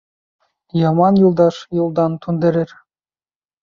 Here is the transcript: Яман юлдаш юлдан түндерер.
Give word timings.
Яман 0.85 1.21
юлдаш 1.25 1.61
юлдан 1.83 2.19
түндерер. 2.27 2.79